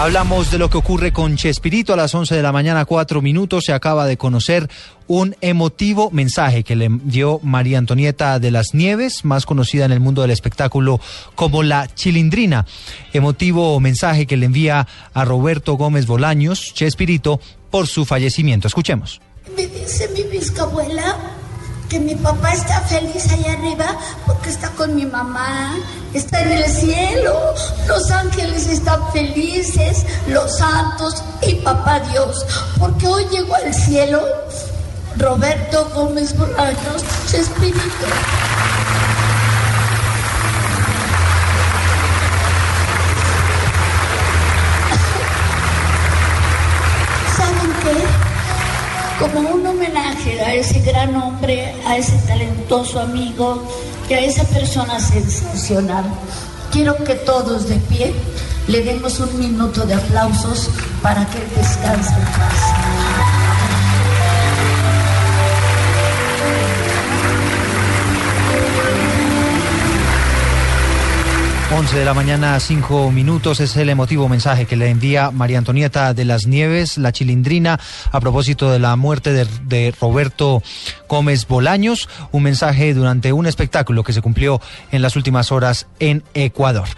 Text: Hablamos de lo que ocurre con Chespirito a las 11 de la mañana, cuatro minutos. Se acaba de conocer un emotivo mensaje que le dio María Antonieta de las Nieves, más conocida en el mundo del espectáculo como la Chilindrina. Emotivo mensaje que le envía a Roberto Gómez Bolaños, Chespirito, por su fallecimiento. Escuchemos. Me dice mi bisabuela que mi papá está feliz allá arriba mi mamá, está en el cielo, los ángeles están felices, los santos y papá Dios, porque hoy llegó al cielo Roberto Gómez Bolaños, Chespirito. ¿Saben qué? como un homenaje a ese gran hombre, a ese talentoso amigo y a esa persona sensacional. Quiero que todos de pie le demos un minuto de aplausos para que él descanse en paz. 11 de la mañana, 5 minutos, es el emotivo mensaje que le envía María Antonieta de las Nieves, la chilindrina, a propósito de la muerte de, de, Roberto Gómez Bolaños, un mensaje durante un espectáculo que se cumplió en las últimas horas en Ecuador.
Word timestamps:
Hablamos 0.00 0.50
de 0.50 0.56
lo 0.56 0.70
que 0.70 0.78
ocurre 0.78 1.12
con 1.12 1.36
Chespirito 1.36 1.92
a 1.92 1.96
las 1.96 2.14
11 2.14 2.34
de 2.34 2.42
la 2.42 2.52
mañana, 2.52 2.86
cuatro 2.86 3.20
minutos. 3.20 3.64
Se 3.66 3.74
acaba 3.74 4.06
de 4.06 4.16
conocer 4.16 4.66
un 5.06 5.36
emotivo 5.42 6.10
mensaje 6.10 6.64
que 6.64 6.74
le 6.74 6.88
dio 7.04 7.38
María 7.42 7.76
Antonieta 7.76 8.38
de 8.38 8.50
las 8.50 8.72
Nieves, 8.72 9.26
más 9.26 9.44
conocida 9.44 9.84
en 9.84 9.92
el 9.92 10.00
mundo 10.00 10.22
del 10.22 10.30
espectáculo 10.30 11.00
como 11.34 11.62
la 11.62 11.86
Chilindrina. 11.86 12.64
Emotivo 13.12 13.78
mensaje 13.78 14.26
que 14.26 14.38
le 14.38 14.46
envía 14.46 14.88
a 15.12 15.24
Roberto 15.26 15.74
Gómez 15.74 16.06
Bolaños, 16.06 16.72
Chespirito, 16.72 17.38
por 17.70 17.86
su 17.86 18.06
fallecimiento. 18.06 18.68
Escuchemos. 18.68 19.20
Me 19.54 19.66
dice 19.66 20.08
mi 20.14 20.22
bisabuela 20.22 21.18
que 21.90 22.00
mi 22.00 22.14
papá 22.14 22.54
está 22.54 22.80
feliz 22.82 23.30
allá 23.30 23.52
arriba 23.52 23.98
mi 24.94 25.06
mamá, 25.06 25.76
está 26.14 26.42
en 26.42 26.52
el 26.52 26.64
cielo, 26.64 27.54
los 27.86 28.10
ángeles 28.10 28.66
están 28.66 29.00
felices, 29.12 30.04
los 30.28 30.58
santos 30.58 31.22
y 31.42 31.54
papá 31.56 32.00
Dios, 32.00 32.44
porque 32.78 33.06
hoy 33.06 33.26
llegó 33.30 33.54
al 33.54 33.72
cielo 33.72 34.22
Roberto 35.16 35.88
Gómez 35.94 36.36
Bolaños, 36.36 37.04
Chespirito. 37.26 38.06
¿Saben 47.36 47.72
qué? 47.82 48.30
como 49.20 49.50
un 49.50 49.66
homenaje 49.66 50.40
a 50.40 50.54
ese 50.54 50.80
gran 50.80 51.14
hombre, 51.14 51.74
a 51.86 51.98
ese 51.98 52.16
talentoso 52.26 53.00
amigo 53.00 53.62
y 54.10 54.14
a 54.14 54.20
esa 54.20 54.42
persona 54.44 54.98
sensacional. 54.98 56.04
Quiero 56.72 56.96
que 57.04 57.14
todos 57.14 57.68
de 57.68 57.76
pie 57.76 58.12
le 58.66 58.82
demos 58.82 59.20
un 59.20 59.38
minuto 59.38 59.86
de 59.86 59.94
aplausos 59.94 60.68
para 61.00 61.24
que 61.26 61.38
él 61.38 61.48
descanse 61.56 62.12
en 62.14 62.24
paz. 62.24 62.69
11 71.72 71.98
de 71.98 72.04
la 72.04 72.14
mañana, 72.14 72.58
5 72.58 73.12
minutos, 73.12 73.60
es 73.60 73.76
el 73.76 73.90
emotivo 73.90 74.28
mensaje 74.28 74.66
que 74.66 74.74
le 74.74 74.88
envía 74.88 75.30
María 75.30 75.58
Antonieta 75.58 76.14
de 76.14 76.24
las 76.24 76.48
Nieves, 76.48 76.98
la 76.98 77.12
chilindrina, 77.12 77.78
a 78.10 78.20
propósito 78.20 78.72
de 78.72 78.80
la 78.80 78.96
muerte 78.96 79.32
de, 79.32 79.46
de, 79.66 79.94
Roberto 80.00 80.64
Gómez 81.08 81.46
Bolaños, 81.46 82.08
un 82.32 82.42
mensaje 82.42 82.92
durante 82.92 83.32
un 83.32 83.46
espectáculo 83.46 84.02
que 84.02 84.12
se 84.12 84.20
cumplió 84.20 84.60
en 84.90 85.00
las 85.00 85.14
últimas 85.14 85.52
horas 85.52 85.86
en 86.00 86.24
Ecuador. 86.34 86.88